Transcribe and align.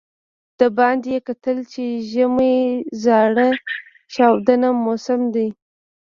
د 0.59 0.61
باندې 0.77 1.07
یې 1.13 1.19
کتل 1.27 1.57
چې 1.73 1.83
ژمی 2.11 2.57
زاره 3.03 3.49
چاودون 4.13 4.63
موسم 4.85 5.21
دی. 5.33 5.47